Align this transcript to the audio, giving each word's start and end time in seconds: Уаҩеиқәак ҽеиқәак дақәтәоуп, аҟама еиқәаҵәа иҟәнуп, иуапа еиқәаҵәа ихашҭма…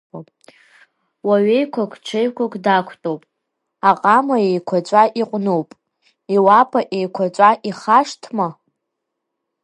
Уаҩеиқәак 1.27 1.91
ҽеиқәак 2.05 2.53
дақәтәоуп, 2.65 3.21
аҟама 3.89 4.37
еиқәаҵәа 4.47 5.03
иҟәнуп, 5.21 5.69
иуапа 6.35 6.79
еиқәаҵәа 6.97 7.49
ихашҭма… 7.69 8.47